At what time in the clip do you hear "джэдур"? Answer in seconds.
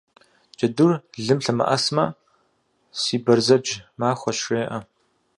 0.57-0.91